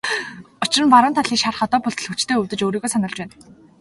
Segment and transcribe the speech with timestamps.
[0.63, 3.33] Учир нь баруун талын шарх одоо болтол хүчтэй өвдөж өөрийгөө сануулж байна.